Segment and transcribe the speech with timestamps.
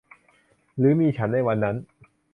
[0.77, 1.75] หรือมีฉันในวันนั้น